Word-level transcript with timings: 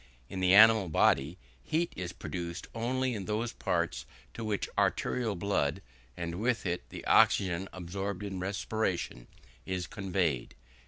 In 0.29 0.39
the 0.39 0.55
animal 0.55 0.89
body, 0.89 1.37
heat 1.61 1.93
is 1.95 2.11
produced 2.11 2.65
only 2.73 3.13
in 3.13 3.25
those 3.25 3.53
parts 3.53 4.07
to 4.33 4.43
which 4.43 4.67
arterial 4.75 5.35
blood, 5.35 5.83
and 6.17 6.41
with 6.41 6.65
it 6.65 6.89
the 6.89 7.05
oxygen 7.05 7.69
absorbed 7.71 8.23
in 8.23 8.39
respiration, 8.39 9.27
is 9.63 9.85
conveyed. 9.85 10.55